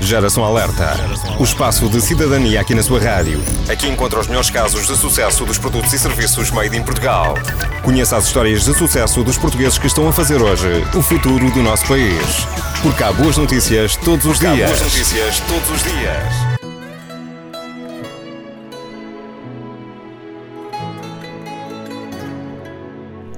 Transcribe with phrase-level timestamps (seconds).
[0.00, 0.96] Geração Alerta.
[1.38, 3.40] O espaço de cidadania aqui na sua rádio.
[3.68, 7.34] Aqui encontra os melhores casos de sucesso dos produtos e serviços made in Portugal.
[7.82, 11.62] Conheça as histórias de sucesso dos portugueses que estão a fazer hoje o futuro do
[11.62, 12.46] nosso país.
[12.82, 14.62] Porque há boas notícias todos os dias.
[14.62, 16.50] Há boas notícias todos os dias.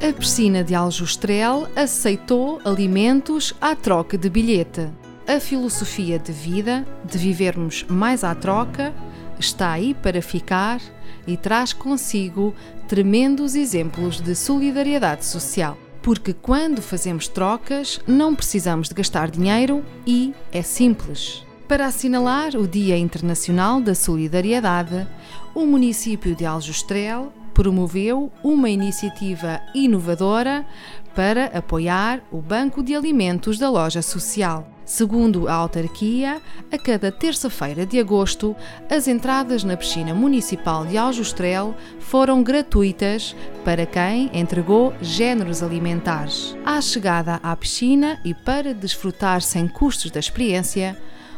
[0.08, 4.88] A piscina de Aljustrel aceitou alimentos à troca de bilhete.
[5.26, 8.92] A filosofia de vida, de vivermos mais à troca,
[9.38, 10.80] está aí para ficar
[11.26, 12.52] e traz consigo
[12.88, 15.78] tremendos exemplos de solidariedade social.
[16.02, 21.44] Porque quando fazemos trocas, não precisamos de gastar dinheiro e é simples.
[21.68, 25.06] Para assinalar o Dia Internacional da Solidariedade,
[25.54, 30.66] o município de Aljustrel promoveu uma iniciativa inovadora
[31.14, 34.71] para apoiar o Banco de Alimentos da Loja Social.
[34.84, 38.56] Segundo a autarquia, a cada terça-feira de agosto,
[38.90, 46.56] as entradas na piscina municipal de Aljustrel foram gratuitas para quem entregou géneros alimentares.
[46.64, 50.96] À chegada à piscina e para desfrutar sem custos da experiência,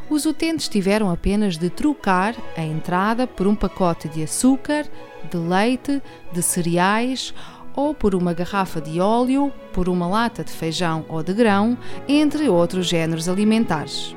[0.09, 4.87] os utentes tiveram apenas de trocar a entrada por um pacote de açúcar,
[5.31, 7.35] de leite, de cereais
[7.75, 11.77] ou por uma garrafa de óleo, por uma lata de feijão ou de grão,
[12.09, 14.15] entre outros géneros alimentares.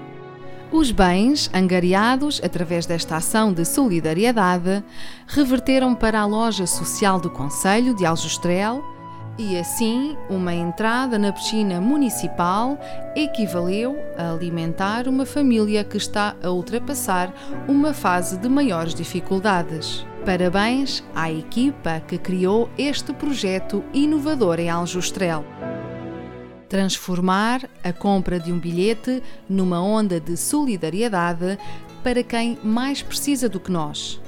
[0.71, 4.83] Os bens, angariados através desta ação de solidariedade,
[5.25, 8.96] reverteram para a loja social do Conselho de Aljustrel
[9.37, 12.77] e assim uma entrada na piscina municipal
[13.15, 17.33] equivaleu a alimentar uma família que está a ultrapassar
[17.67, 20.05] uma fase de maiores dificuldades.
[20.25, 25.45] Parabéns à equipa que criou este projeto inovador em Aljustrel.
[26.67, 31.57] Transformar a compra de um bilhete numa onda de solidariedade
[32.03, 34.19] para quem mais precisa do que nós.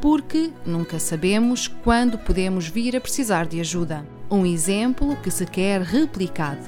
[0.00, 4.19] Porque nunca sabemos quando podemos vir a precisar de ajuda.
[4.30, 6.60] Um exemplo que se quer replicado.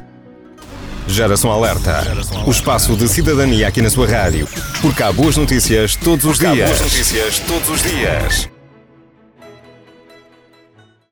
[1.07, 2.03] Geração Alerta.
[2.45, 4.49] O espaço de cidadania aqui na sua rádio.
[4.81, 6.61] Porque há boas notícias todos os dias.
[6.61, 8.52] Há boas notícias todos os dias.